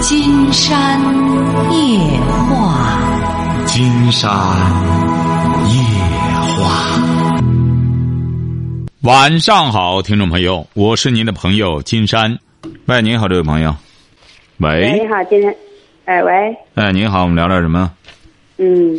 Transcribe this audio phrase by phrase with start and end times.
[0.00, 0.98] 金山
[1.70, 1.98] 夜
[2.48, 4.30] 话，金山
[5.68, 5.74] 夜
[6.56, 6.98] 话。
[9.02, 12.38] 晚上好，听众朋友，我是您的朋友金山。
[12.86, 13.76] 喂，您好，这位朋友。
[14.56, 15.54] 喂，喂，你好，今天，
[16.06, 17.92] 哎，喂，哎，您好，我们聊点什么？
[18.56, 18.98] 嗯，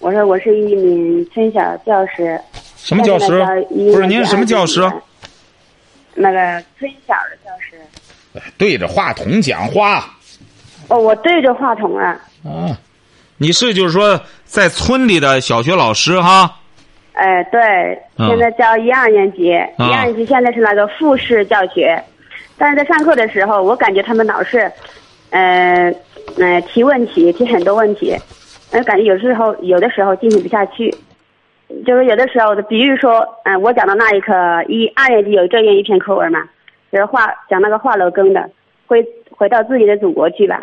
[0.00, 2.40] 我说我是一名村小教师。
[2.76, 3.40] 什么教师？
[3.70, 4.80] 不是您是什么教师？
[6.14, 7.67] 那个村小的教师。
[8.56, 10.04] 对着话筒讲话
[10.88, 12.20] 哦，我对着话筒啊。
[12.44, 12.76] 啊！
[13.36, 16.56] 你是就是说在村里的小学老师哈？
[17.12, 17.60] 哎，对，
[18.16, 22.00] 嗯现在教一二年级，啊一二年级现在是那个复式教学，
[22.56, 24.70] 但是在上课的时候，我感觉他们老是，
[25.30, 25.92] 呃，
[26.38, 28.16] 呃，提问题，提很多问题，
[28.72, 30.94] 我，感觉有时候有的时候进行不下去，
[31.84, 34.32] 就是有的时候，比如说，嗯、我讲的那一课，
[34.68, 36.40] 一二年级有这样一篇课文嘛，
[36.90, 38.50] 就是画讲那个画楼根的，
[38.86, 40.62] 回回到自己的祖国去吧，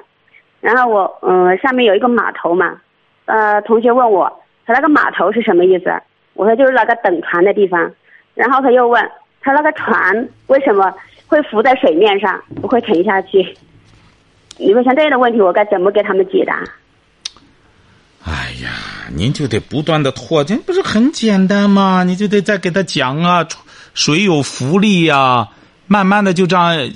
[0.62, 2.80] 然后我，嗯、上面有一个码头嘛，
[3.26, 4.32] 呃，同学问我，
[4.66, 5.92] 他那个码头是什么意思？
[6.34, 7.92] 我说就是那个等船的地方，
[8.34, 9.09] 然后他又问
[9.42, 10.94] 他那个船为什么
[11.28, 13.56] 会浮在水面上，不会沉下去？
[14.58, 16.64] 你说像这样的问题，我该怎么给他们解答？
[18.26, 18.70] 哎呀，
[19.16, 22.04] 您就得不断的拓展，不是很简单吗？
[22.04, 23.48] 你就得再给他讲啊，
[23.94, 25.50] 水有浮力呀、
[25.88, 26.91] 慢慢的就这样，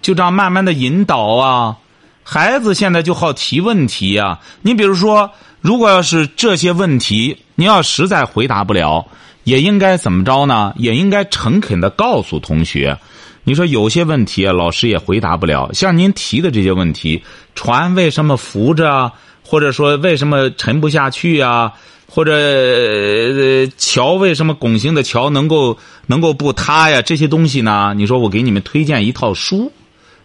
[0.00, 1.76] 就这样慢慢的引导啊。
[2.22, 5.30] 孩子现在就好提问题呀、你比如说，
[5.60, 9.06] 如果要是这些问题，你要实在回答不了，
[9.44, 10.74] 也应该怎么着呢？
[10.76, 12.98] 也应该诚恳的告诉同学。
[13.44, 15.72] 你说有些问题啊，老师也回答不了。
[15.72, 17.22] 像您提的这些问题，
[17.54, 19.10] 船为什么浮着？
[19.42, 21.72] 或者说为什么沉不下去啊？
[22.10, 27.02] 或者、呃、桥为什么拱形的桥能够能够不塌呀？
[27.02, 27.92] 这些东西呢？
[27.96, 29.70] 你说我给你们推荐一套书，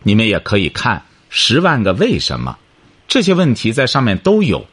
[0.02, 0.98] 你们也可以看
[1.30, 2.52] 《十万个为什么》，
[3.08, 4.66] 这些问题在上面都有。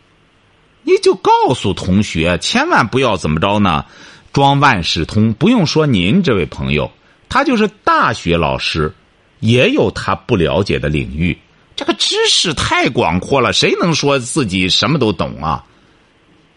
[0.83, 3.85] 你就告诉同学，千万不要怎么着呢？
[4.33, 6.91] 装万事通，不用说您这位朋友，
[7.29, 8.95] 他就是大学老师，
[9.41, 11.37] 也有他不了解的领域。
[11.75, 15.65] 这个知识太广阔了，谁能说自己什么都懂啊？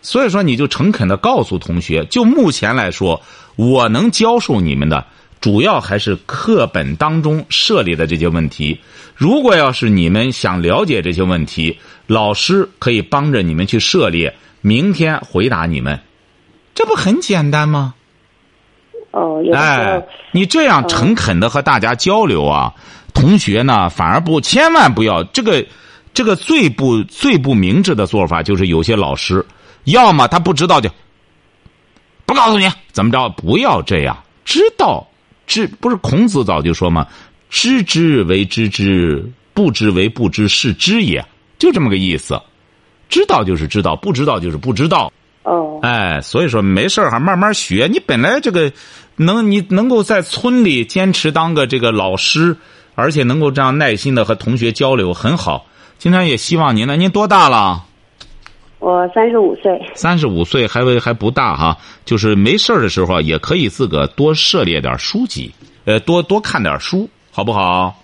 [0.03, 3.19] 所以说，你就诚恳的告诉同学，就目前来说，
[3.55, 5.03] 我能教授你们的，
[5.41, 8.79] 主要还是课本当中设立的这些问题。
[9.15, 15.99] 如果要是你们想了解这些问题，老师可以帮着你们去涉猎，明天回答你们，
[16.75, 17.95] 这不很简单吗？
[19.11, 22.73] 哦，有的时候，哎，你这样诚恳的和大家交流啊，
[23.13, 25.63] 同学呢反而不，千万不要这个，
[26.13, 29.45] 这个最不最不明智的做法就是有些老师，
[29.85, 30.89] 要么他不知道就
[32.25, 35.05] 不告诉你怎么着，不要这样，知道
[35.45, 37.07] 知不是孔子早就说吗？
[37.49, 41.23] 知之为知之，不知为不知，是知也，
[41.59, 42.41] 就这么个意思。
[43.09, 45.11] 知道就是知道，不知道就是不知道。
[45.43, 47.87] 哦，哎，所以说没事儿还慢慢学。
[47.91, 48.71] 你本来这个
[49.17, 52.57] 能你能够在村里坚持当个这个老师，
[52.95, 55.67] 而且能够这样耐心的和同学交流，很好。
[55.99, 57.85] 今天也希望您呢，您多大了？
[58.83, 61.77] 我三十五岁，三十五岁，还还不大哈。
[62.03, 65.49] 就是没事儿的时候，也可以自个多涉猎点书籍，
[65.85, 67.95] 呃，多多看点书，好不好？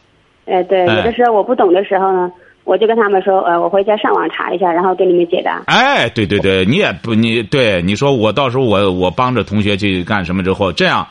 [0.46, 2.32] 哎，对，哎有的时候我不懂的时候呢，
[2.64, 5.62] 我就跟他们说，呃，我回家上网查一下，然后给你们解答。
[5.66, 11.06] 哎，对对对，你也不你对你说我到时候我我帮着同学去干什么之后，这样，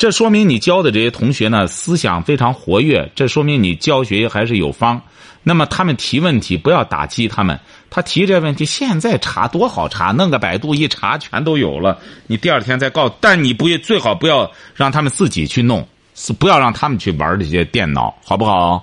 [0.00, 4.98] 这说明你教的这些同学呢思想非常活跃，这说明你教学还是有方。
[5.42, 18.82] 那么他们提问题不要打击他们，他提这问题现在查多好查，弄个百度一查全都有了，你第二天再告，但你不最好不要让他们自己去弄，是不要让他们去玩这些电脑，好不好？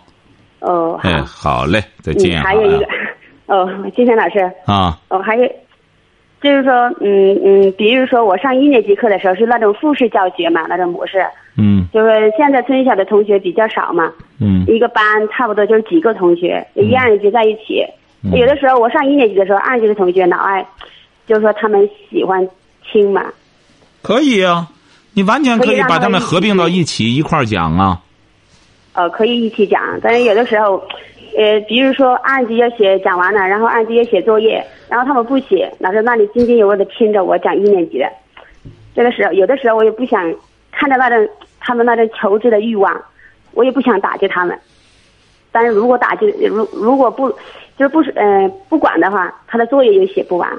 [0.59, 2.43] 哦，好，哎，好嘞，再嗯，见。
[2.43, 2.85] 还有一个，
[3.47, 5.51] 哦，金山老师，啊，哦，还有，
[6.41, 6.71] 就是说，
[7.01, 11.25] 嗯嗯，比如说我上一年级课的时候是那种复式教学嘛，那种模式，
[11.57, 17.85] 嗯就是现在村小的同学比较少嘛，嗯一个班差不多就是几个同学，一二年级在一起。
[18.33, 20.65] 有的时候我上一年级的时候，二年级的同学老爱，
[21.25, 22.47] 就是说他们喜欢
[22.83, 23.25] 听嘛，
[24.01, 24.67] 可以啊，
[25.13, 27.99] 你完全可可以以把他们合并到一起一块儿讲啊。
[28.93, 29.79] 呃，可以一起讲。
[30.01, 30.83] 但是有的时候，
[31.37, 38.09] 呃，比如说二年级要写讲完了，然后二年级要写作业，然后他们不写，老师那里津津有味的听着我讲一年级的。
[38.95, 40.33] 这个时候，有的时候我也不想
[40.71, 41.29] 看着那种
[41.59, 42.99] 他们那种求知的欲望，
[43.51, 44.57] 我也不想打击他们。
[45.51, 47.29] 但是如果打击，如如果不
[47.77, 50.49] 就是不是呃不管的话，他的作业也写不完。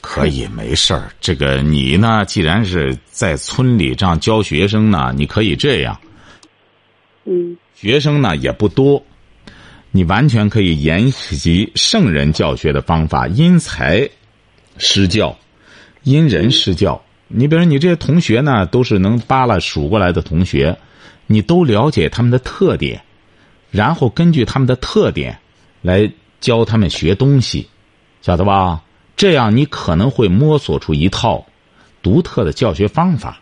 [0.00, 1.10] 可以，没事儿。
[1.20, 5.96] 这个你呢，既然是在村里这样教学生呢，你可以这样。
[7.24, 9.02] 嗯学生呢也不多，
[9.96, 14.06] 你完全可以沿袭圣人教学的方法，因材
[14.76, 15.34] 施教，
[16.02, 17.00] 因人施教。
[17.28, 20.76] 你比如你这些同学呢，都是能扒拉数过来的同学，
[21.26, 23.00] 你都了解他们的特点，
[23.70, 25.38] 然后根据他们的特点
[25.80, 27.66] 来教他们学东西，
[28.20, 28.82] 晓得吧？
[29.16, 31.42] 这样你可能会摸索出一套
[32.02, 33.40] 独特的教学方法。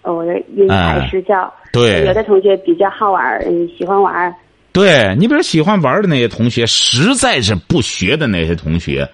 [0.00, 1.52] 哦，我的因材施教。
[1.74, 4.34] 对，有的同学比较好玩嗯，喜欢玩
[4.72, 9.10] 对你比如喜欢玩的那些同学，实在是不学的那些同学，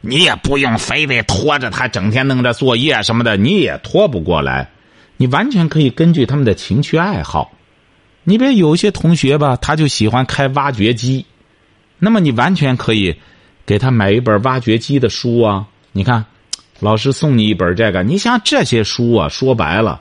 [0.00, 4.70] 你也不用非得拖着他整天弄着作业什么的，你也拖不过来。
[5.16, 7.52] 你完全可以根据他们的情趣爱好。
[8.24, 11.24] 你别有些同学吧，他就喜欢开挖掘机，
[11.98, 13.16] 那么你完全可以
[13.64, 15.66] 给他买一本挖掘机的书啊。
[15.92, 16.24] 你看，
[16.80, 20.00] 老师送你一本这个，你像这些书啊，说白了。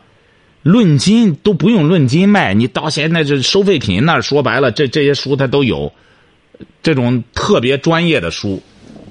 [0.64, 5.92] 论斤都不用论斤卖，你到现在这收废品那说白了，这这些书它都有，
[6.82, 8.62] 这种特别专业的书，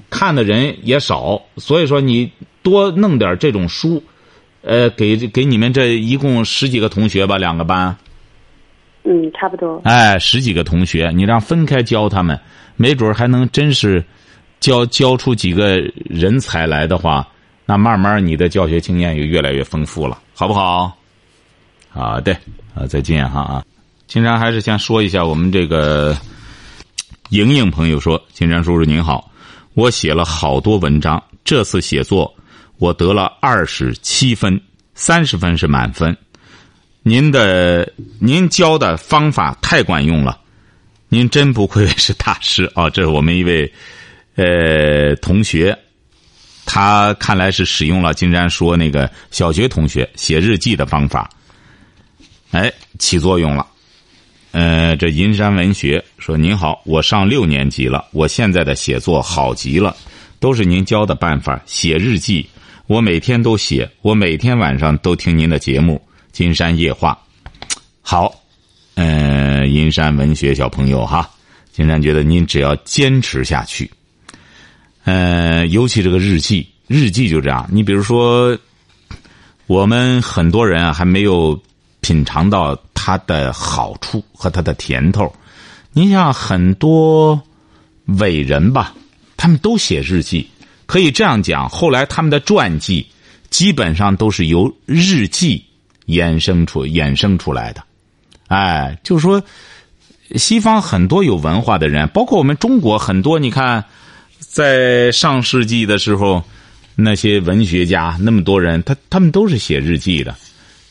[0.09, 2.31] 看的人也少，所以说你
[2.63, 4.03] 多弄点这种书，
[4.61, 7.95] 呃，给给你们这一共十几个同学吧，两个班。
[9.03, 9.79] 嗯，差不多。
[9.83, 12.39] 哎，十几个同学，你让分开教他们，
[12.77, 14.03] 没准还能真是
[14.59, 15.77] 教教出几个
[16.09, 17.27] 人才来的话，
[17.65, 20.97] 那慢慢你的教学经验就越来越丰富了，好不好？
[21.93, 22.33] 啊，对，
[22.73, 23.65] 啊，再见哈啊！
[24.07, 26.17] 金山还是先说一下，我们这个
[27.29, 29.31] 莹莹朋友说：“金山叔叔您好，
[29.75, 32.33] 我写了好多文章，这次写作
[32.77, 34.59] 我得了二十七分，
[34.95, 36.15] 三十分是满分。
[37.03, 37.87] 您的
[38.19, 40.39] 您教的方法太管用了，
[41.09, 42.89] 您真不愧是大师啊！
[42.89, 43.71] 这是我们一位
[44.35, 45.77] 呃同学，
[46.65, 51.29] 他看来是使用了金山说那个小学同学写日记的方法。”
[52.53, 53.65] 哎，起作用了。
[54.51, 59.95] 呃，这银山文学说：“您好，我上六年级了，我现在的写作好极了，
[60.39, 61.59] 都是您教的办法。
[61.65, 62.47] 写日记，
[62.85, 65.99] 我每天都写，我每天晚上都听您的节目
[66.31, 67.17] 《金山夜话》。
[68.03, 68.31] 好，
[68.93, 71.27] 嗯，银山文学小朋友哈，
[71.71, 73.89] 金山觉得您只要坚持下去，
[75.05, 77.67] 呃，尤其这个日记，日记就这样。
[77.71, 78.55] 你比如说，
[79.65, 81.59] 我们很多人啊，还没有。”
[82.03, 85.33] 品尝到它的好处和它的甜头，
[85.93, 87.41] 你像很多
[88.19, 88.93] 伟人吧，
[89.37, 90.45] 他们都写日记，
[90.85, 91.69] 可以这样讲。
[91.69, 93.07] 后来他们的传记
[93.49, 95.63] 基本上都是由日记
[96.07, 97.81] 衍生出衍生出来的。
[98.47, 99.41] 哎，就是说，
[100.35, 103.85] 西方很多有文化的人，包括我们中国很多，你看，
[104.39, 106.43] 在上世纪的时候，
[106.95, 110.35] 那些文学家那么多人，他他们都是写日记的。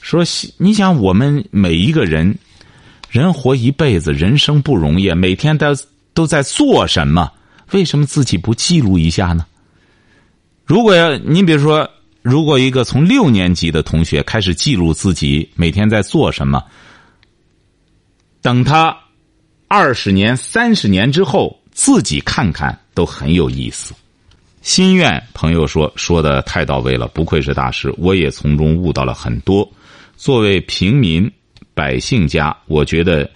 [0.03, 0.23] 说，
[0.59, 2.37] 你想我们每一个人，
[3.09, 5.75] 人活一辈子，人生不容易，每天都
[6.13, 7.33] 都在做什么？
[7.71, 9.47] 为什么自己不记录一下呢？
[10.67, 11.89] 如果要你比如说，
[12.21, 16.63] 如果一个从六年级的同学开始记录自己每天在做什么，
[18.43, 18.95] 等他
[19.69, 23.95] 二十年、三十年之后自己看看，都很有意思。
[24.63, 29.69] 心愿朋友说说的太到位了，不愧是大师，我也从中悟到了很多。
[30.23, 31.29] 作为平民
[31.75, 33.29] 百姓家，我觉得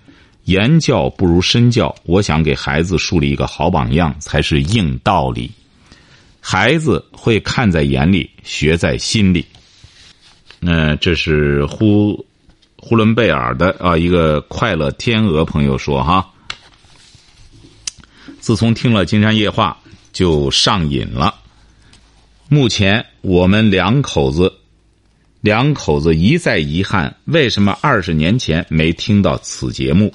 [0.44, 1.92] 言教不如身教。
[2.04, 5.50] 我想给孩子树立一个好榜样，才是硬道理。
[6.40, 9.44] 孩子会看在眼里，学在心里。
[10.60, 12.24] 嗯，这是呼
[12.76, 16.30] 呼伦贝尔的啊一个快乐天鹅朋友说哈。
[18.38, 19.76] 自从听了《金山夜话》，
[20.12, 21.34] 就上瘾了。
[22.48, 24.52] 目前我们两口子。
[25.40, 30.12] 两口子一再遗憾，为什么二十年前没听到此节目？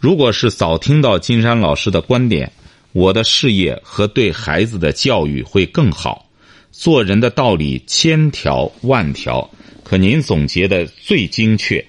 [0.00, 2.50] 如果是早听到金山老师的观点，
[2.92, 6.28] 我的事业和对孩子的教育会更好。
[6.70, 9.48] 做人的道理千条万条，
[9.82, 11.84] 可您总结的最精确，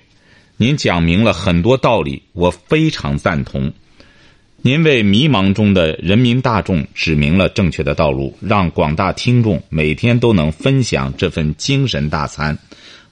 [0.57, 3.71] 您讲明了很多道理，我非常赞同。
[4.65, 12.57] 您为迷茫中的人民大众指明了正确的道路，让广大听众每天都能分享这份精神大餐。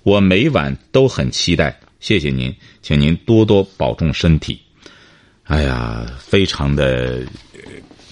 [0.01, 4.59] 我每晚都很期待，谢谢您，请您多多保重身体。
[5.43, 7.23] 哎呀，非常的，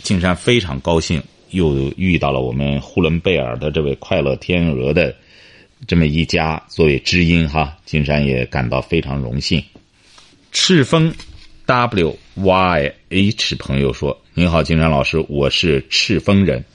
[0.04, 1.20] 金山非常高兴，
[1.50, 5.16] 又遇到了我们呼伦贝尔的这位快乐天鹅的
[5.88, 9.64] 这么一家作为知音哈，金山也感到非常荣幸。
[10.52, 11.12] 赤峰。
[11.72, 16.66] W Y H 朋友说：“您好，金山老师，我是赤峰人，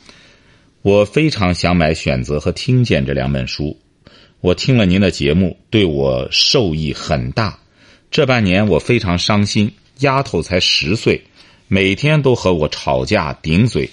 [0.81, 3.79] 我非常想买《选择》和《听见》这两本书。
[4.41, 7.59] 我听了您的节目，对我受益很大。
[8.11, 11.25] 这半年我非常伤心，丫头才十岁，
[11.69, 13.91] 每天都和我吵架顶嘴，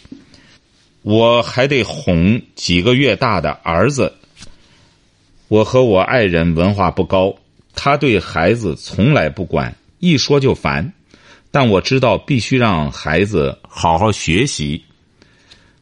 [1.01, 4.13] 我还得哄几个月大的儿子。
[5.49, 7.35] 我和我爱人文化不高，
[7.75, 10.91] 他对孩子从来不管，一说就烦。
[11.49, 14.83] 但我知道必须让孩子好好学习。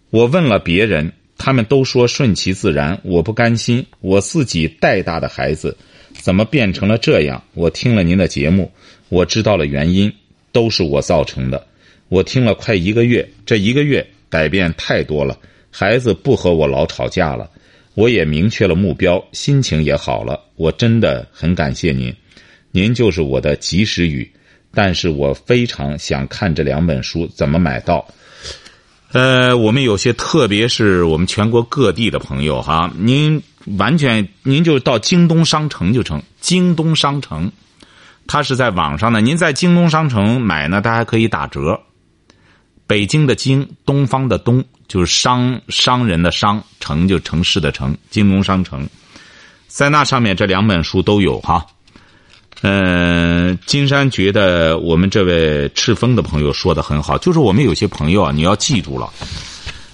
[0.09, 2.99] 我问了别人，他们都说顺其自然。
[3.03, 5.75] 我不甘心，我自己带大的孩子，
[6.11, 7.41] 怎么变成了这样？
[7.53, 8.71] 我听了您的节目，
[9.09, 10.13] 我知道了原因，
[10.51, 11.65] 都是我造成的。
[12.09, 15.37] 我听了快一个月，这一个月改变太多了，
[15.71, 17.49] 孩子不和我老吵架了，
[17.93, 20.37] 我也明确了目标，心情也好了。
[20.57, 22.13] 我真的很感谢您，
[22.71, 24.31] 您就是我的及时雨。
[24.73, 28.07] 但是我非常想看这两本书，怎么买到？
[29.11, 33.43] 呃，我们有些，特别是我们全国各地的朋友哈，您
[33.77, 36.23] 完全您就到京东商城就成。
[36.39, 37.51] 京东商城，
[38.27, 41.81] 它是在网上的，您在京东商城买呢，它还可以打折。
[42.87, 48.87] 北京的京，东方的东，就是商商人的商，城就城市的城，京东商城，
[49.67, 51.65] 在那上面这两本书都有哈。
[52.61, 59.09] 嗯，金山觉得我们这位赤峰的朋友说的很好，就是我们有些朋友啊，你要记住了。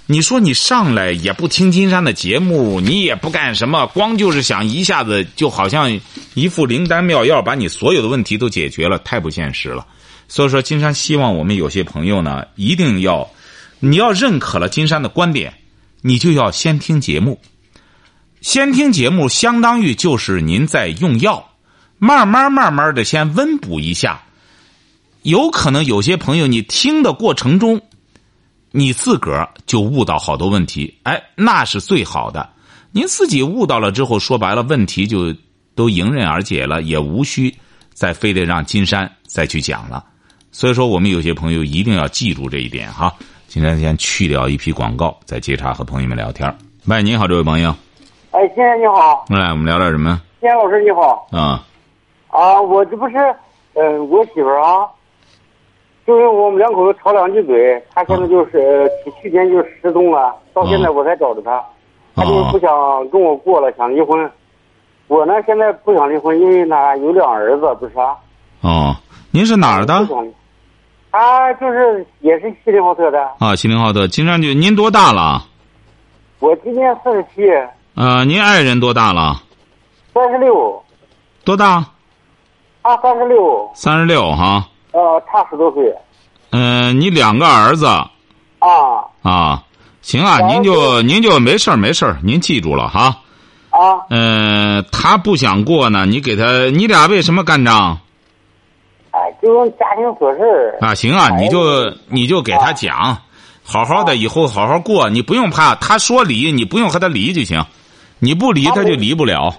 [0.06, 6.00] 你说你上来也不听金山的节目，你也不干什么，光就是想一下子就好像
[6.34, 9.86] 一副灵丹妙药，把你所有的问题都解决了，太不现实了。
[10.30, 13.30] 所以说，金山希望我们有些朋友呢，一定要，
[13.80, 15.54] 你要认可了金山的观点，
[16.02, 17.40] 你就要先听节目，
[18.42, 21.50] 先听节目，相当于就是您在用药。
[22.00, 24.22] 慢慢慢慢的，先温补一下。
[25.24, 27.82] 有可能有些朋友，你听的过程中，
[28.72, 30.98] 你自个儿就悟到好多问题。
[31.04, 32.50] 哎，那是最好的。
[32.92, 35.36] 您自己悟到了之后，说白了，问题就
[35.76, 37.54] 都迎刃而解了，也无需
[37.94, 40.04] 再非得让金山再去讲了。
[40.52, 43.14] 所以说，我们有些朋友一定要记住这一点哈。
[43.48, 46.56] 金山先去掉一批广告，再接茬和朋友们聊天。
[46.86, 47.76] 喂，你好，这位朋友。
[48.32, 49.26] 哎，先生你好。
[49.30, 50.22] 来，我们聊点什么？
[50.40, 51.28] 先生老师你好。
[51.32, 51.66] 啊。
[52.38, 53.16] 啊，我这不是，
[53.74, 54.88] 嗯，我媳妇儿啊，
[56.06, 61.60] 就是我们两口子吵两句嘴，她现在就是去去年就失踪了，到现在我才找着她，
[62.16, 62.70] 她就是不想
[63.10, 64.32] 跟我过了，想离婚。
[65.08, 68.16] 我呢，现在不想离婚，因为呢有两儿子，不是啊。
[68.62, 68.96] 哦，
[69.32, 70.08] 您是哪儿的？
[71.12, 73.20] 他就是也是锡林浩特的。
[73.40, 75.42] 啊，锡林浩特，金山局，您多大了？
[76.40, 77.50] 我今年四十七。
[77.96, 79.42] 呃，您爱人多大了？
[80.14, 80.84] 三十六。
[81.44, 81.84] 多大？
[82.88, 84.66] 他三十六，三十六哈。
[84.94, 85.94] 呃，差十多岁。
[86.52, 87.86] 嗯，你两个儿子。
[87.86, 88.08] 啊。
[89.22, 89.62] 啊，
[90.02, 93.14] 行啊，您就您就没事儿没事儿您记住了哈。
[93.72, 94.00] 啊。
[94.10, 97.98] 嗯，他不想过呢，你给他，你俩为什么干仗？
[99.12, 103.18] 哎，就家庭琐事啊，行啊，你就你就给他讲，
[103.66, 107.62] 好好的，以后好好过，你不用怕，他说离，你不用和他离就行，
[108.20, 109.54] 你不离他就离不了。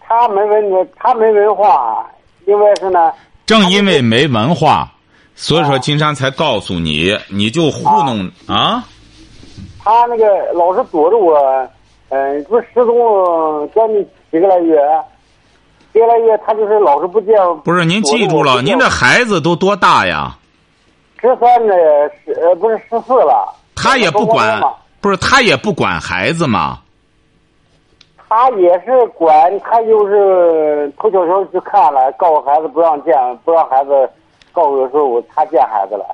[0.00, 2.06] 他没文，他没文化。
[2.48, 3.12] 另外是呢，
[3.44, 4.90] 正因为没文化，
[5.34, 8.82] 所以说金山才告诉你，你就糊弄啊。
[9.84, 11.36] 他那个老是躲着我，
[12.08, 14.78] 嗯，不是失踪将近几个来月，
[15.92, 17.34] 几个来月他就是老是不见。
[17.64, 20.34] 不是您记住了，您这孩子都多大呀？
[21.20, 21.74] 十三的
[22.24, 23.54] 十呃不是十四了。
[23.74, 24.58] 他也不管，
[25.02, 26.78] 不是他也不管孩子吗？
[28.28, 33.90] 他也是管，他就是偷悄悄去看了，告诉孩子不让见，不让孩子
[34.52, 36.04] 告诉的时候，他见孩子了。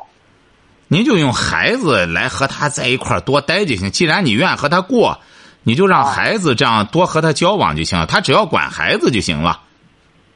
[0.87, 3.91] 您就用孩子来和他在一块多待就行。
[3.91, 5.19] 既然你愿意和他过，
[5.65, 8.07] 你就让孩子这样多和他交往就行。
[8.07, 9.61] 他只要管孩子就行了。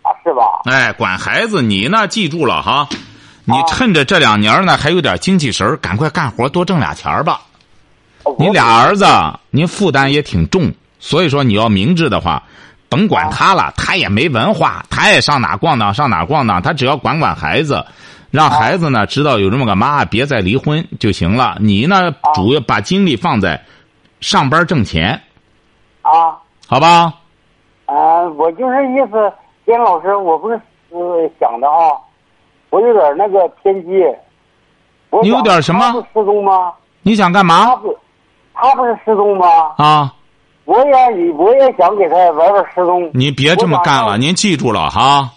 [0.02, 0.62] 啊，是吧？
[0.64, 2.08] 哎，管孩子，你呢？
[2.08, 2.88] 记住了哈，
[3.44, 7.42] 你趁着这两年呢还有点精气神赶快干活，多挣俩钱吧。
[8.38, 9.06] 你俩儿子，
[9.50, 10.73] 您负担也挺重。
[10.99, 12.43] 所以说，你要明智的话，
[12.88, 17.85] 甭管他了，他也没文化，他也上哪逛荡上哪逛荡，他只要管管孩子，
[18.31, 21.57] 让孩子呢知道有这么个妈，别再离婚就行了。
[21.61, 23.62] 你呢，主要把精力放在
[24.21, 25.21] 上班挣钱，
[26.02, 26.37] 啊，
[26.67, 27.14] 好吧？
[27.87, 29.33] 啊，我就是意思，
[29.64, 31.95] 金老师，我不是呃想的啊，
[32.71, 34.05] 我有点那个偏激。
[35.23, 35.90] 你有点什么？
[36.12, 36.73] 失踪吗？
[37.02, 37.64] 你想干嘛？
[37.67, 37.99] 他不，
[38.52, 39.47] 他不是失踪吗？
[39.78, 40.12] 啊。
[40.68, 43.10] 我也我也想给他玩玩失踪。
[43.14, 45.30] 你别这么干了，您记住了哈。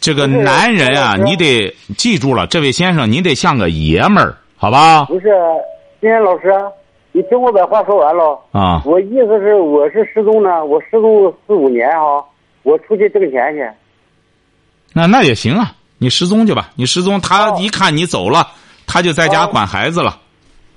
[0.00, 1.68] 这个男人啊，你得
[1.98, 5.04] 记住了，这位先生，你得像个爷们儿，好吧？
[5.04, 5.28] 不是，
[6.00, 6.50] 金山老师，
[7.12, 8.80] 你听我把话说完了啊。
[8.86, 12.24] 我意思是，我是失踪呢，我失踪四五年哈，
[12.62, 13.68] 我出去挣钱去。
[14.94, 16.70] 那那也行啊，你失踪去吧。
[16.76, 18.46] 你失踪，他一看你走了，
[18.86, 20.18] 他就在家管孩子了。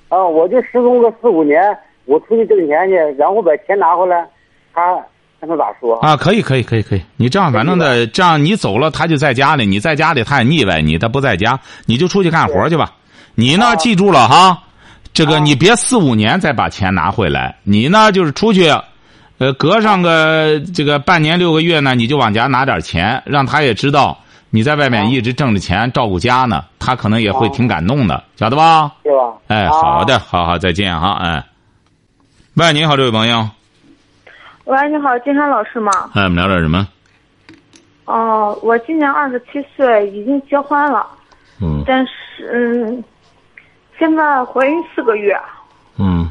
[0.09, 1.61] 啊，我就失踪个四五年，
[2.05, 4.27] 我出去挣钱去，然后把钱拿回来，
[4.73, 4.95] 他
[5.39, 5.97] 看他咋说？
[6.01, 7.01] 啊，可以，可以，可以，可以。
[7.15, 12.91] 你这样，反正的，这样你走了，他就在家里；你在家里，他也腻歪你，他不在家，你就出去干活去吧。
[13.35, 14.61] 你呢，记住了哈，
[15.13, 17.55] 这个你别四五年再把钱拿回来。
[17.63, 18.69] 你呢，就是出去，
[19.37, 24.17] 呃，隔上个这个半年六个月呢，你就往家拿点钱，让他也知道
[24.49, 28.91] 你在外面一直挣着钱照顾家呢，他可能也会挺感动的，晓得吧？
[29.01, 29.33] 对吧？
[29.47, 31.43] 哎，好的，好好，再见哈，哎。
[32.55, 33.49] 喂，你好，这位朋友。
[34.65, 35.89] 喂，你好，金山老师吗？
[36.13, 36.85] 哎，我们聊点什么？
[38.03, 41.07] 哦，我今年二十七岁，已经结婚了。
[41.61, 41.81] 嗯。
[41.87, 43.01] 但是，嗯，
[43.97, 45.33] 现在怀孕四个月。
[45.97, 46.29] 嗯。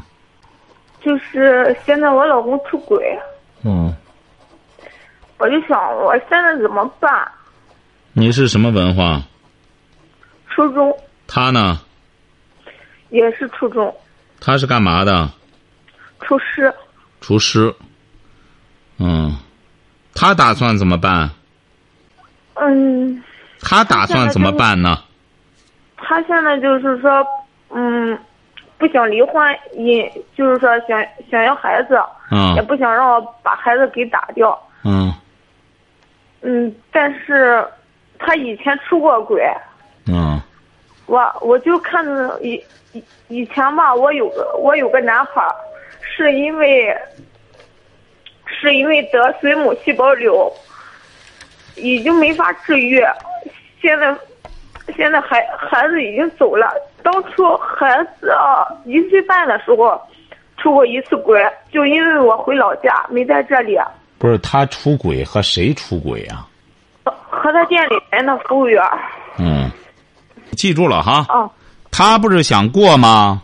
[1.03, 3.17] 就是现在我老公出轨。
[3.63, 3.91] 嗯。
[5.39, 7.27] 我就想，我现在怎么办？
[8.13, 9.19] 你是什么文化？
[10.49, 10.95] 初中。
[11.25, 11.81] 他呢？
[13.09, 13.91] 也是初中。
[14.39, 15.27] 他是干嘛的？
[16.21, 16.73] 厨师。
[17.19, 17.73] 厨师。
[18.97, 19.35] 嗯，
[20.13, 21.29] 他打算怎么办？
[22.55, 23.23] 嗯。
[23.63, 25.03] 他打算怎么办呢？
[25.97, 27.25] 他现在就是说，
[27.69, 28.17] 嗯，
[28.77, 31.99] 不想离婚，也就是说想想要孩子，
[32.31, 34.59] 嗯，也不想让我把孩子给打掉。
[34.83, 35.13] 嗯。
[36.41, 37.63] 嗯，但是
[38.17, 39.47] 他以前出过轨。
[40.07, 40.41] 嗯。
[41.05, 42.63] 我我就看着以
[42.93, 45.45] 以以前吧，我有个我有个男孩，
[46.15, 46.95] 是因为
[48.45, 50.51] 是因为得水母细胞瘤，
[51.75, 53.01] 已经没法治愈，
[53.81, 54.15] 现在
[54.95, 56.71] 现在孩孩子已经走了。
[57.03, 59.99] 当初孩子啊一岁半的时候
[60.57, 61.41] 出过一次轨，
[61.71, 63.77] 就因为我回老家没在这里。
[64.19, 66.47] 不是他出轨和谁出轨啊？
[67.03, 68.83] 和他店里面的服务员。
[69.39, 69.71] 嗯。
[70.57, 71.49] 记住了哈，哦，
[71.89, 73.41] 他不是想过吗？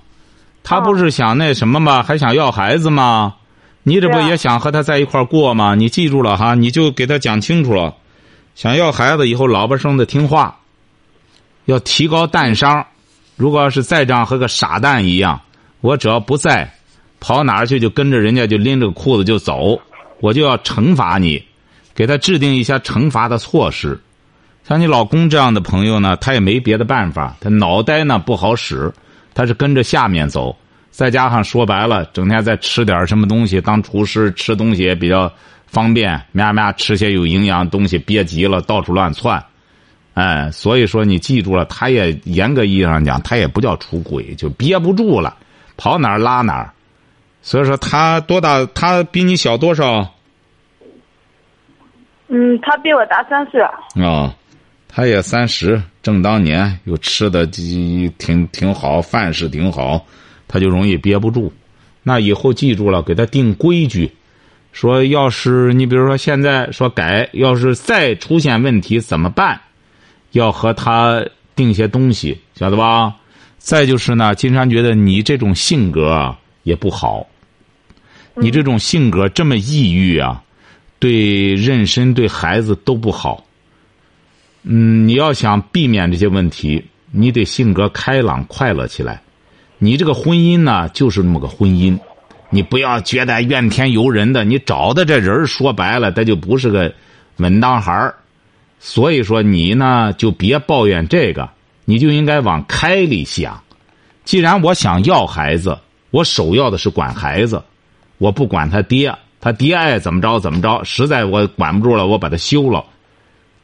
[0.69, 2.03] 他不是想那什么吗？
[2.03, 3.35] 还想要孩子吗？
[3.83, 5.75] 你这不也想和他在一块儿过吗？
[5.75, 7.95] 你记住了哈，你就给他讲清楚了。
[8.53, 10.59] 想要孩子以后，老婆生的听话，
[11.63, 12.85] 要提高蛋商。
[13.37, 15.39] 如果要是再这样和个傻蛋一样，
[15.79, 16.69] 我只要不在，
[17.21, 19.79] 跑哪儿去就跟着人家就拎着裤子就走，
[20.19, 21.41] 我就要惩罚你，
[21.95, 23.97] 给他制定一下惩罚的措施。
[24.67, 28.93] 像你老公这样的朋友呢，他也没别的办法，他脑袋呢不好使，
[29.37, 30.57] 他是跟着下面走，
[30.89, 35.31] 再加上说白了，整天在吃点什么东西，当厨师吃东西也比较
[35.67, 39.45] 方便，咩咩吃些有营养的东西，憋急了到处乱窜，
[40.15, 45.37] 哎，所以说你记住了，他也严格意义上讲，他也不叫出轨，就憋不住了，
[45.77, 46.73] 跑哪儿拉哪儿，
[47.43, 48.65] 所以说他多大？
[48.73, 50.15] 他比你小多少？
[52.29, 53.61] 嗯，他比我大三岁。
[53.61, 54.33] 啊。
[54.89, 60.05] 他也三十，正当年，又吃的挺挺好，饭是挺好，
[60.47, 61.51] 他就容易憋不住。
[62.01, 64.09] 那以后记住了，给他定规矩，
[64.71, 69.59] 说要是你比如说现在说改，要是再出现问题怎么办？
[70.31, 71.25] 要和他
[71.57, 73.13] 定些东西，晓得吧？
[73.57, 77.27] 再就是呢，金山觉得你这种性格也不好，
[78.33, 80.41] 你这种性格这么抑郁啊，
[80.99, 83.43] 对妊娠对孩子都不好。
[84.63, 89.21] 嗯，你要想避免这些问题，你得性格开朗、快乐起来。
[89.79, 91.97] 你这个婚姻呢，就是那么个婚姻，
[92.49, 94.43] 你不要觉得怨天尤人的。
[94.43, 96.93] 你找的这人说白了，他就不是个
[97.37, 98.15] 稳当孩儿。
[98.79, 101.49] 所以说，你呢就别抱怨这个，
[101.85, 103.63] 你就应该往开里想。
[104.25, 105.77] 既然我想要孩子，
[106.11, 107.63] 我首要的是管孩子，
[108.17, 110.83] 我不管他爹，他爹爱怎么着怎么着。
[110.83, 112.83] 实在我管不住了，我把他休了。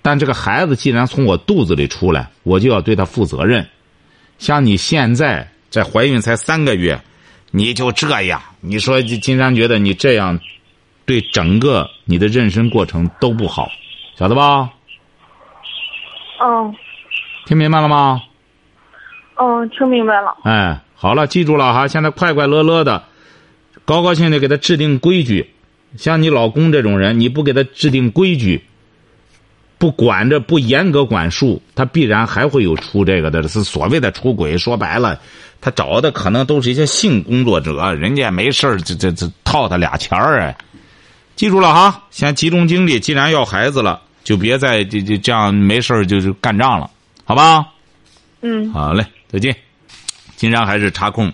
[0.04, 3.68] 但这个孩子既然从我肚子里出来，我就要对他负责任。
[4.38, 7.02] 像你现在在怀孕才三个月，
[7.50, 10.40] 你就这样，你说金山觉得你这样，
[11.06, 13.72] 对整个你的妊娠过程都不好，
[14.16, 14.70] 晓得吧？
[16.40, 16.76] 嗯。
[17.46, 18.22] 听明白了吗？
[19.36, 20.38] 嗯，听明白了。
[20.44, 21.88] 哎，好了，记住了哈！
[21.88, 23.04] 现在快快乐乐的，
[23.84, 25.50] 高高兴兴给他制定规矩。
[25.98, 28.64] 像你老公这种人，你不给他制定规矩。
[29.84, 33.46] 不管着不严格管束，他必然还会有出这个的。
[33.50, 35.20] 是所谓的出轨，说白了，
[35.60, 40.56] 他找的可能都是一些性工作者，人家没事这这这套他俩钱儿哎。
[41.36, 42.98] 记住了哈，先集中精力。
[42.98, 46.90] 既然要孩子了，就别再这这这样没事就是干仗了，
[47.26, 47.66] 好吧？
[48.40, 48.72] 嗯。
[48.72, 49.54] 好嘞，再见。
[50.38, 51.30] 金山还是插空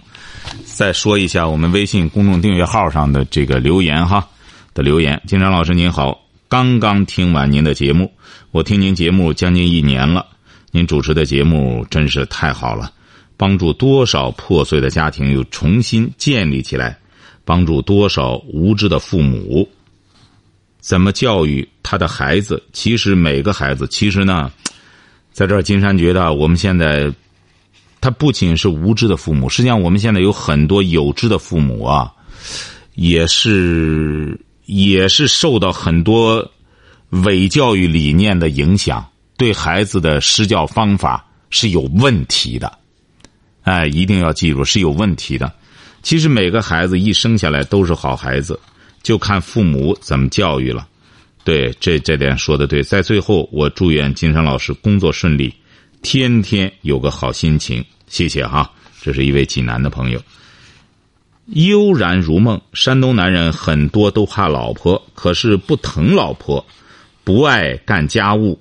[0.66, 4.28] 再说一下我们微信公众订阅号上的这个留言哈
[4.74, 5.22] 的留言。
[5.28, 6.20] 金山老师您好。
[6.52, 8.12] 刚刚听完您的节目，
[8.52, 10.26] 我听您节目将近一年了，
[10.72, 12.92] 您主持的节目真是太好了。
[13.38, 16.98] 帮助多少破碎的家庭又重新建立起来，
[17.46, 19.70] 帮助多少无知的父母。
[20.80, 22.62] 怎么教育他的孩子？
[22.74, 24.52] 其实每个孩子，其实呢，
[25.32, 27.14] 在这儿，金山觉得我们现在，
[28.02, 32.12] 他不仅是无知的父母，实际上我们现在有很多有知的父母啊，
[32.96, 36.52] 也是也是受到很多
[37.10, 39.06] 伪教育理念的影响，
[39.38, 42.72] 对孩子的施教方法是有问题的。
[43.64, 45.52] 哎，一定要记住是有问题的。
[46.02, 48.60] 其实每个孩子一生下来都是好孩子。
[49.02, 50.86] 就看父母怎么教育了，
[51.46, 52.84] 对，这这点说的对。
[52.84, 55.54] 在最后，我祝愿金山老师工作顺利，
[56.02, 57.84] 天天有个好心情。
[58.08, 58.70] 谢谢哈，
[59.02, 60.22] 这是一位济南的朋友。
[61.46, 66.64] 悠然如梦，山东男人很多都怕老婆，可是不疼老婆，
[67.30, 68.60] 不爱干家务。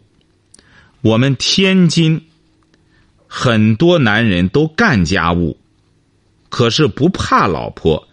[1.01, 2.21] 我们天津
[3.27, 5.59] 很多男人都干家务，
[6.51, 8.07] 可是不怕老婆。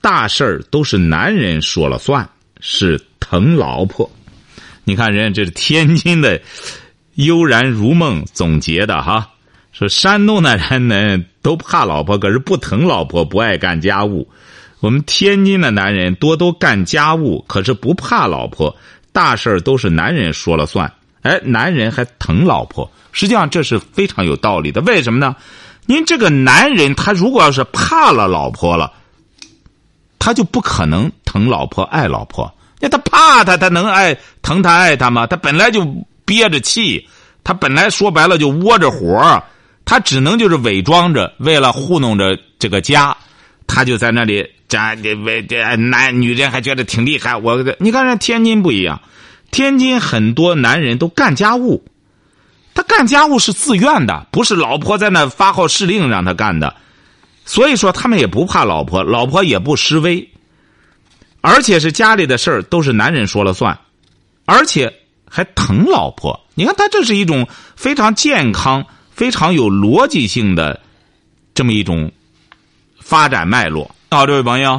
[0.00, 4.08] 大事儿都是男人说了算，是疼老婆。
[4.84, 6.40] 你看，人家这是天津的
[7.14, 9.32] 悠然如梦总结的哈，
[9.72, 14.30] 说山东的人呢都怕老婆，可是不疼老婆，不爱干家务。
[14.78, 18.76] 我们天津的男人多都干家务，可是不怕老婆，
[19.12, 20.92] 大事儿都是男人说了算。
[21.22, 24.80] 哎，男人还疼老婆，实际上这是非常有道理的。
[24.80, 25.36] 为什么呢？
[25.86, 28.92] 您这个男人他如果要是怕了老婆了。
[30.24, 32.48] 他就不可能疼老婆爱老婆，
[32.78, 35.26] 那他怕他，他能爱疼他爱他吗？
[35.26, 35.84] 他本来就
[36.24, 37.04] 憋着气，
[37.42, 39.42] 他本来说白了就窝着火，
[39.84, 43.16] 他只能就是伪装着，为了糊弄着这个家，
[43.66, 44.48] 他就在那里
[44.96, 47.36] 这为这男女人还觉得挺厉害。
[47.36, 49.00] 我你看人天津不一样，
[49.50, 51.84] 天津很多男人都干家务，
[52.74, 56.74] 他干家务是自愿的，不是老婆在那发号施令让他干的。
[57.44, 60.30] 所以说，他们也不怕老婆，老婆也不示威，
[61.40, 63.78] 而且是家里的事儿都是男人说了算，
[64.44, 64.92] 而且
[65.28, 66.40] 还疼老婆。
[66.54, 70.80] 你看，他这是一种非常健康、非常有逻辑性的
[71.52, 72.12] 这么一种
[73.00, 73.92] 发展脉络。
[74.14, 74.78] 好，这位朋友，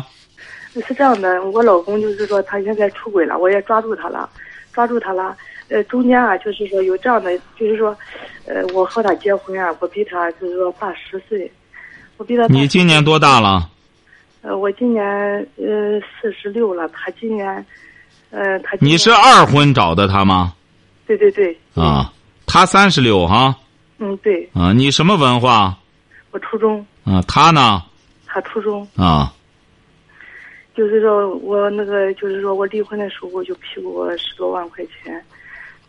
[0.85, 4.29] 是这样的，我老公就是说他现在出轨了，我也抓住他了，
[4.71, 5.35] 抓住他了。
[5.69, 7.97] 呃，中间啊，就是说有这样的，就是说，
[8.45, 11.51] 呃，我和他结婚啊，我比他就是说大十岁。
[12.17, 12.45] 我比他。
[12.45, 13.67] 你今年多大了？
[14.43, 15.03] 呃，我今年
[15.57, 17.65] 呃四十六了，他今年，
[18.29, 18.77] 呃，他。
[18.79, 20.53] 你是二婚找的他吗？
[21.07, 21.57] 对对对。
[21.73, 22.13] 啊，
[22.45, 23.55] 他三十六哈。
[23.97, 24.47] 嗯，对。
[24.53, 25.75] 啊，你什么文化？
[26.29, 26.85] 我初中。
[27.03, 27.81] 啊，他呢？
[28.33, 28.87] 他初中。
[28.97, 29.31] 啊。
[30.75, 35.23] 就是说我那个，就是说我离婚的时候就批过十多万块钱，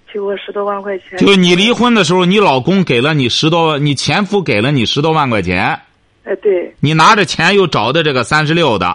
[0.06, 1.16] 批过十多万块钱。
[1.16, 5.80] 就你离婚的时候，你老公给了你十多万，你前夫给了你十多万块钱。
[6.24, 8.94] 哎，对，你拿着钱又找的这个三十六的，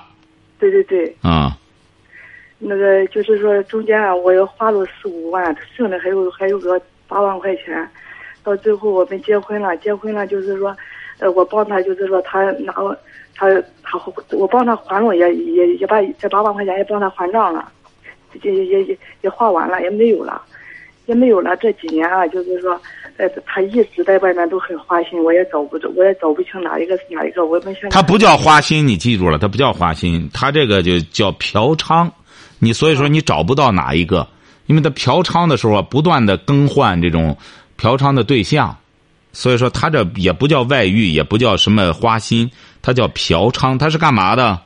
[0.60, 1.58] 对对对，啊，
[2.60, 7.90] 那个就是说中间啊，我又花了四五万，剩的还有还有个八万块钱，
[8.44, 10.76] 到最后我们结婚了，结婚了就是说，
[11.18, 12.74] 呃，我帮他就是说他拿
[13.40, 13.48] 他
[13.82, 13.98] 他
[14.32, 17.72] 我帮他还了，也也也把这八万块钱也帮他还账了，
[18.44, 20.42] 也也也也花完了，也没有了，
[21.06, 21.56] 也没有了。
[21.56, 22.80] 这几年啊，就是说。
[23.18, 27.46] 呃，他一直在外面都很花心，我也找不着，我也找不清哪一个是哪一个。
[27.46, 32.10] 我们现在他不叫花心，你记住了，他不叫花心，他这个就叫嫖娼。
[32.60, 34.26] 你所以说你找不到哪一个，
[34.68, 37.36] 因为他嫖娼的时候啊不断的更换这种
[37.76, 38.74] 嫖娼的对象，
[39.34, 42.50] 所以说他这也不叫外遇，也不叫什么花心，
[42.82, 43.78] 他叫嫖娼。
[43.78, 44.60] 他是干嘛的？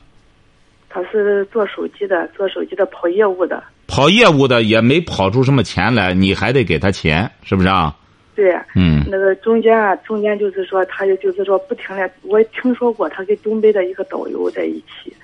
[0.88, 3.62] 他是做手机的，做手机的跑业务的。
[3.86, 7.94] 跑业务的也没跑出什么钱来，你还得给他钱，是不是啊？
[8.34, 15.14] 对，嗯，那个中间啊，中间就是说，他就就是说不停的，我听说过他跟东北的一个导游在一起，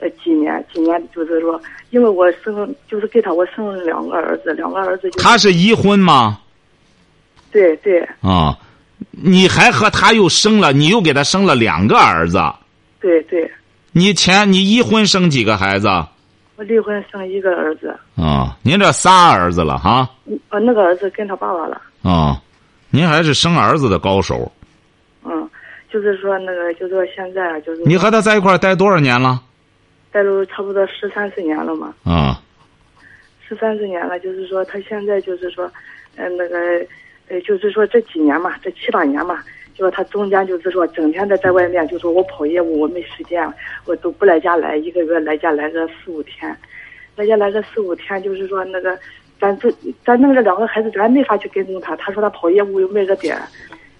[0.00, 5.10] 呃，几年几年就是说，因为我生就是给他我生了两个儿子，两个儿子。
[5.18, 6.40] 他是已婚吗？
[7.52, 8.00] 对对。
[8.20, 8.58] 啊，
[9.10, 12.40] 你还和他又生了，你又给他生了两个儿子。
[13.00, 13.50] 对对。
[13.92, 15.88] 你前你一婚生几个孩子？
[16.56, 17.96] 我离婚生一个儿子。
[18.16, 20.08] 啊，您这仨儿子了哈？
[20.50, 21.80] 呃，那个儿子跟他爸爸了。
[22.02, 22.40] 啊。
[22.90, 24.50] 您还是生儿子的高手。
[25.24, 25.48] 嗯，
[25.92, 27.82] 就是说那个，就是说现在就是。
[27.84, 29.42] 你和他在一块儿待多少年了？
[30.10, 31.92] 待了差不多十三四年了嘛。
[32.04, 32.40] 啊。
[33.46, 35.70] 十三四年了，就是说他现在就是说，
[36.16, 36.56] 呃，那个，
[37.28, 39.40] 呃，就是说这几年嘛，这七八年嘛，
[39.74, 43.46] 就说他中间就是说整天的在外面，就说我跑业务，我没时间，
[43.84, 46.56] 我都不来家来，一个月来家来个四五天，
[47.16, 48.98] 来家来个四五天，就是说那个。
[49.40, 49.72] 咱这
[50.04, 51.94] 咱弄这两个孩子，咱没法去跟踪他。
[51.94, 53.38] 他说他跑业务又没个点，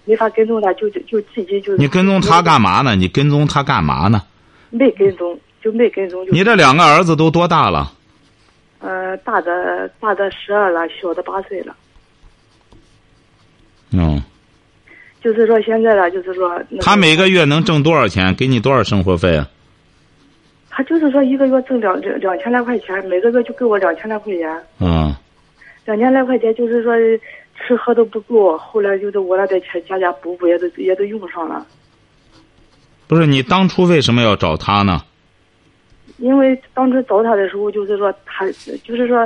[0.03, 2.93] 没法跟踪他，就就就自己就你跟踪他干嘛呢？
[2.93, 4.21] 你跟踪他干嘛呢？
[4.69, 6.27] 没跟踪，就没跟踪。
[6.29, 7.89] 你这两个儿子都多大了？
[8.79, 11.73] 呃，大的大的十二了，小的八岁了。
[13.91, 14.21] 嗯，
[15.21, 18.33] 就是说现在呢，就是说、那个他每个月能挣多少钱？
[18.35, 19.49] 给你多少生活费啊？
[20.69, 25.13] 他就是说一个月挣两两两千来块钱，每个月就给我两千来块钱，嗯，
[25.85, 26.93] 两千来块钱就是说
[27.57, 31.65] 吃喝都不够，后来就是我那点钱家家补补也都也都用上了。
[33.07, 35.01] 不是你当初为什么要找他呢？
[36.17, 38.45] 因为当初找他的时候，就是说他
[38.83, 39.17] 就是说，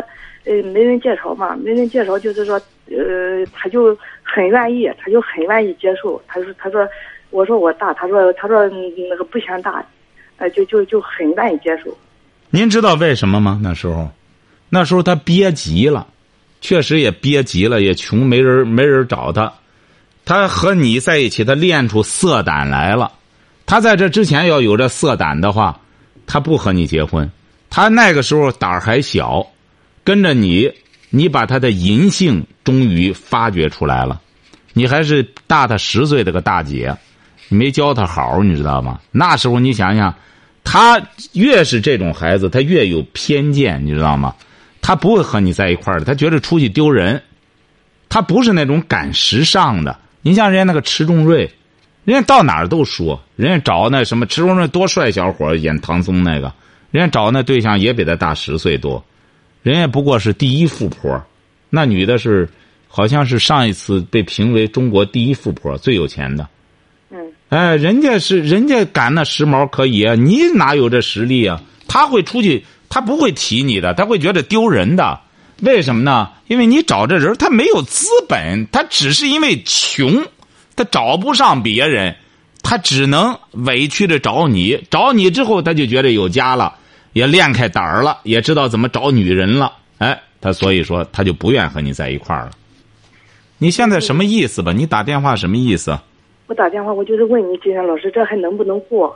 [0.46, 2.54] 呃，没人介绍嘛，没人介绍，就是说，
[2.88, 3.98] 呃，他就
[4.34, 6.20] 很愿意，他就很愿意接受。
[6.28, 6.88] 他说，他说，
[7.30, 8.68] 我说我大，他说，他说
[9.10, 9.86] 那个不嫌大，
[10.38, 11.96] 呃，就就就很愿意接受。
[12.50, 13.60] 您知道为什么吗？
[13.62, 14.10] 那时候，
[14.70, 16.08] 那时候他憋急了，
[16.62, 19.54] 确实也憋急了，也穷，没人没人找他。
[20.26, 23.12] 他和你在一起，他练出色胆来了。
[23.66, 25.80] 他在这之前要有这色胆的话，
[26.26, 27.30] 他不和你结婚。
[27.70, 29.46] 他那个时候胆儿还小，
[30.04, 30.72] 跟着你，
[31.10, 34.22] 你把他的淫性终于发掘出来了。
[34.74, 36.94] 你还是大他十岁的个大姐，
[37.48, 39.00] 你没教他好，你知道吗？
[39.12, 40.14] 那时候你想想，
[40.64, 41.02] 他
[41.34, 44.36] 越是这种孩子，他越有偏见，你知道吗？
[44.82, 47.22] 他不会和你在一块儿的，他觉得出去丢人。
[48.10, 49.98] 他不是那种赶时尚的。
[50.22, 51.50] 你像人家那个迟重瑞，
[52.06, 56.54] 人家到哪儿都说，人家找那什么迟重瑞多帅小伙演唐僧那个，
[56.92, 59.04] 人家找那对象也比他大十岁多，
[59.64, 61.20] 人家不过是第一富婆，
[61.70, 62.48] 那女的是
[62.96, 66.48] 好像是上一次被评为中国第一富婆，最有钱的。
[67.10, 71.60] 嗯，哎，人家是人家赶那时髦可以啊，你哪有这实力啊？
[71.88, 75.20] 他会出去，他不会提你的，他会觉得丢人的。
[75.62, 76.30] 为什么呢？
[76.46, 80.28] 因为你找这人，他没有资本，他只是因为穷，
[80.76, 82.16] 他找不上别人，
[82.62, 84.80] 他只能委屈着找你。
[84.92, 86.76] 找你之后，他就觉得有家了，
[87.14, 89.74] 也练开胆儿了，也知道怎么找女人了。
[89.98, 92.52] 哎，他所以说他就不愿和你在一块儿了。
[93.58, 94.72] 你现在什么意思吧？
[94.72, 95.98] 你打电话什么意思？
[96.48, 99.16] 我打电话，我就是问你，金山老师，这还能不能过？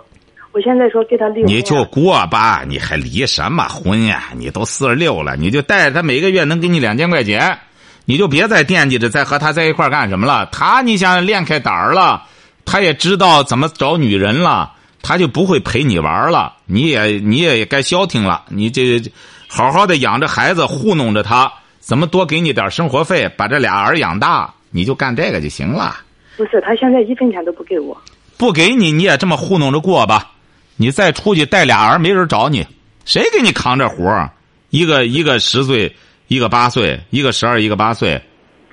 [0.54, 4.30] 我现在说给他离婚，你就过吧，你还离什么婚呀？
[4.38, 7.60] 你都四十六了，你就带着他每个月能给你两千块钱，
[8.06, 10.47] 你就别再惦记着再和他在一块干什么了。
[10.52, 12.23] 他你想练开胆儿了，
[12.63, 14.71] 他也知道怎么找女人了，
[15.02, 16.54] 他就不会陪你玩了。
[16.65, 19.02] 你也你也该消停了，你这
[19.47, 21.52] 好好的养着孩子，糊弄着他，
[21.88, 25.95] 怎么多给你点生活费，把这俩儿养大，你就干这个就行了。
[26.36, 27.97] 不是他现在一分钱都不给我，
[28.36, 30.34] 不给你，你也这么糊弄着过吧。
[30.76, 32.67] 你再出去带俩儿，没人找你，
[33.06, 34.30] 谁给你扛这活儿？
[34.69, 35.95] 一个一个十岁，
[36.28, 38.21] 一个八岁，一个十二，一个八岁，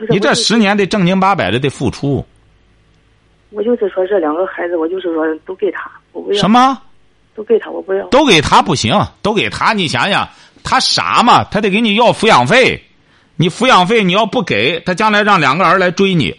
[0.09, 2.27] 你这十年得正经八百的得付出。
[3.51, 6.77] 我就是说这两个孩子，我就是说都给他，我不要什么
[7.37, 8.05] 都给他，我不要。
[8.09, 10.29] 都给他不行，都给他，你想想，
[10.65, 11.45] 他傻吗？
[11.45, 12.83] 他得给你要抚养费，
[13.37, 16.35] 你抚养费你要不给他，将来让两个儿来追你，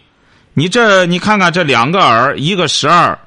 [0.53, 3.17] 你这你看看这两个儿，一个十二，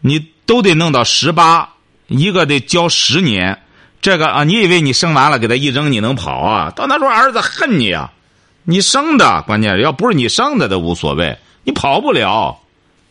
[0.00, 1.68] 你都得弄到十八，
[2.08, 3.58] 一个得交十年。
[4.00, 6.70] 这个啊，你以为你生完了给他一扔，你能跑啊？
[6.76, 8.10] 到那时候儿子恨你啊！
[8.62, 12.58] 你生的，关键要不是你生的都无所谓，你跑不了。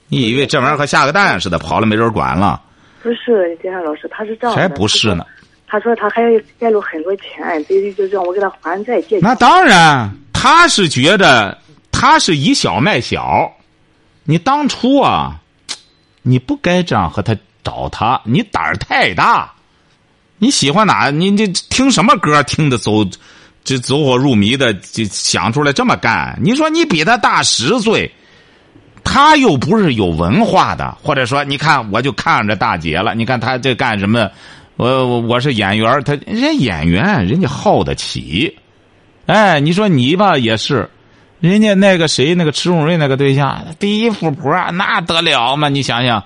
[0.07, 2.61] 你以为这玩意儿和下个蛋似的，跑了没人管了？
[3.01, 5.25] 不是金山老师，他是这样的，才不是呢！
[5.73, 6.21] 他说他还
[6.59, 9.21] 带了很多钱，得就让我给他还债借钱。
[9.23, 11.57] 那当然，他是觉得
[11.91, 13.51] 他是以小卖小。
[14.23, 15.41] 你当初啊，
[16.21, 19.51] 你不该这样和他找他，你胆儿太大。
[20.37, 21.09] 你喜欢哪？
[21.09, 22.43] 你这听什么歌？
[22.43, 23.03] 听得走，
[23.63, 26.37] 这走火入迷的，就想出来这么干。
[26.39, 28.11] 你说你比他大十岁，
[29.03, 33.15] 他又不是有文化的，或者说，你看我就看着大姐了。
[33.15, 34.29] 你看他这干什么？
[34.75, 38.57] 我我我是演员，他人家演员，人家耗得起。
[39.27, 40.89] 哎，你说你吧也是，
[41.39, 45.69] 人家那个谁，那个迟永瑞那个对象，第一富婆，那得了吗？
[45.69, 46.23] 你想想，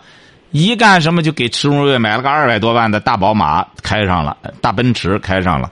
[0.51, 5.69] 一干什么就给迟永瑞买了个二百多万的大宝马开上了，大奔驰开上了。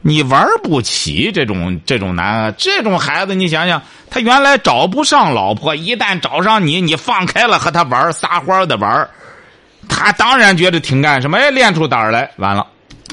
[0.00, 9.08] 你玩不起这种这种男，这种孩子，你想想，他原来找不上老婆，一旦找上你，你放开了和他玩撒欢的玩
[9.88, 12.66] 他当然觉得挺干什么，哎，练出胆儿来，完了，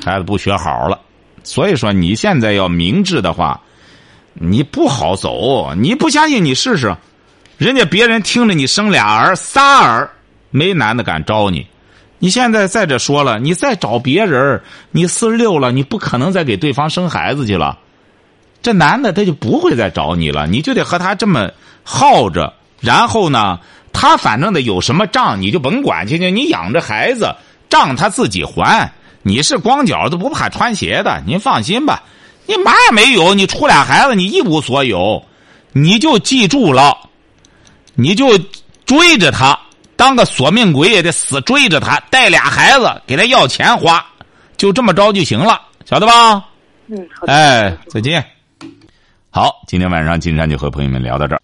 [0.04, 1.00] 孩子不学好了。
[1.44, 3.60] 所以说，你现在要明智的话，
[4.34, 5.74] 你不好走。
[5.76, 6.96] 你不相信，你试试，
[7.58, 10.12] 人家别人听着你生俩儿、仨儿，
[10.50, 11.66] 没男的敢招你。
[12.20, 17.80] 你现在再者说了，你再找别人，你四十六了，你不可能再给对方生孩子去了。
[18.62, 21.50] 这男的他就不会再找你了，你就得和他这么
[21.84, 23.60] 耗着，然后呢，
[23.94, 27.36] 他反正的有什么账你就甭管去，你养着孩子，
[27.70, 28.92] 账他自己还。
[29.24, 32.04] 你是光脚的不怕穿鞋的，您放心吧。
[32.48, 35.24] 你嘛也没有，你出俩孩子，你一无所有，
[35.72, 36.98] 你就记住了，
[37.94, 38.36] 你就
[38.84, 39.58] 追着他，
[39.96, 44.04] 当个索命鬼也得死追着他，带俩孩子给他要钱花，
[44.58, 46.44] 就这么着就行了，晓得吧？
[46.88, 47.32] 嗯，好的。
[47.32, 48.26] 哎，再见。
[49.30, 51.42] 好，今天晚上金山就和朋友们聊到这儿。